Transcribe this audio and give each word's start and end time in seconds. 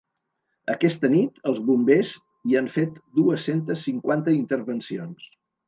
Aquesta 0.73 1.11
nit, 1.15 1.37
els 1.51 1.59
bombers 1.67 2.15
hi 2.53 2.59
han 2.63 2.71
fet 2.79 2.99
dues-centes 3.21 3.87
cinquanta 3.91 4.37
intervencions. 4.43 5.33